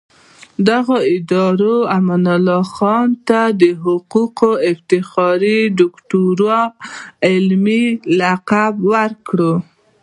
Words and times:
دغو 0.67 0.97
ادارو 1.15 1.75
امان 1.97 2.25
الله 2.35 2.63
خان 2.75 3.07
ته 3.27 3.41
د 3.59 3.61
حقوقو 3.83 4.51
د 4.59 4.63
افتخاري 4.71 5.57
ډاکټرۍ 5.77 6.65
علمي 7.29 7.83
لقب 8.19 8.73
ورکړ. 8.93 9.37